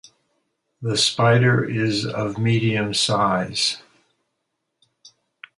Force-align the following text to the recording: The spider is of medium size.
The 0.81 0.97
spider 0.97 1.63
is 1.63 2.07
of 2.07 2.39
medium 2.39 2.91
size. 2.95 3.77